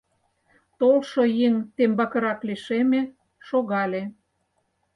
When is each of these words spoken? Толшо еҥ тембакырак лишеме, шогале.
Толшо 0.79 1.23
еҥ 1.45 1.55
тембакырак 1.75 2.39
лишеме, 2.47 3.01
шогале. 3.47 4.03